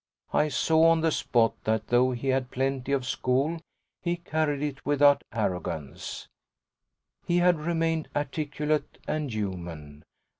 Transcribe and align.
I 0.33 0.47
saw 0.47 0.87
on 0.89 1.01
the 1.01 1.11
spot 1.11 1.53
that 1.63 1.89
though 1.89 2.09
he 2.09 2.29
had 2.29 2.49
plenty 2.49 2.91
of 2.91 3.05
school 3.05 3.59
he 4.01 4.15
carried 4.15 4.63
it 4.63 4.83
without 4.83 5.23
arrogance 5.31 6.27
he 7.23 7.37
had 7.37 7.59
remained 7.59 8.09
articulate 8.15 8.97
and 9.07 9.31
human. 9.31 10.03